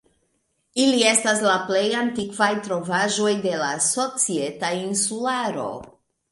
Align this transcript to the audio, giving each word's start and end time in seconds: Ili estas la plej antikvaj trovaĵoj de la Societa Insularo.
Ili 0.85 1.03
estas 1.09 1.43
la 1.47 1.57
plej 1.67 1.83
antikvaj 1.99 2.49
trovaĵoj 2.69 3.35
de 3.47 3.53
la 3.67 3.71
Societa 3.91 4.75
Insularo. 4.83 5.71